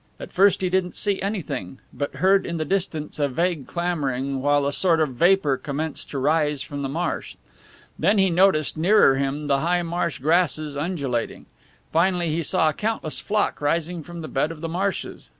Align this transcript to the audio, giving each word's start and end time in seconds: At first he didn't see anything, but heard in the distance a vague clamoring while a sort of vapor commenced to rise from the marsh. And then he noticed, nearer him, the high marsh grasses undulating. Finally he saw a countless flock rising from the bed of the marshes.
At 0.19 0.33
first 0.33 0.61
he 0.63 0.69
didn't 0.71 0.95
see 0.95 1.21
anything, 1.21 1.77
but 1.93 2.15
heard 2.15 2.43
in 2.47 2.57
the 2.57 2.65
distance 2.65 3.19
a 3.19 3.27
vague 3.27 3.67
clamoring 3.67 4.41
while 4.41 4.65
a 4.65 4.73
sort 4.73 4.99
of 4.99 5.09
vapor 5.09 5.57
commenced 5.57 6.09
to 6.09 6.17
rise 6.17 6.63
from 6.63 6.81
the 6.81 6.89
marsh. 6.89 7.35
And 7.35 8.03
then 8.03 8.17
he 8.17 8.31
noticed, 8.31 8.75
nearer 8.75 9.17
him, 9.17 9.45
the 9.45 9.59
high 9.59 9.83
marsh 9.83 10.17
grasses 10.17 10.75
undulating. 10.75 11.45
Finally 11.93 12.29
he 12.29 12.41
saw 12.41 12.69
a 12.69 12.73
countless 12.73 13.19
flock 13.19 13.61
rising 13.61 14.01
from 14.01 14.21
the 14.21 14.27
bed 14.27 14.51
of 14.51 14.61
the 14.61 14.67
marshes. 14.69 15.29